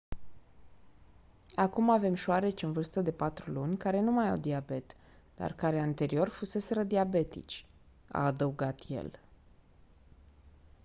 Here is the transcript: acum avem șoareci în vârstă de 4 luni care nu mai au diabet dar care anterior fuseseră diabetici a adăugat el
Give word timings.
acum 1.55 1.89
avem 1.89 2.13
șoareci 2.13 2.61
în 2.61 2.71
vârstă 2.71 3.01
de 3.01 3.11
4 3.11 3.51
luni 3.51 3.77
care 3.77 3.99
nu 3.99 4.11
mai 4.11 4.29
au 4.29 4.37
diabet 4.37 4.95
dar 5.35 5.53
care 5.53 5.79
anterior 5.79 6.27
fuseseră 6.29 6.83
diabetici 6.83 7.65
a 8.07 8.25
adăugat 8.25 8.81
el 8.87 9.19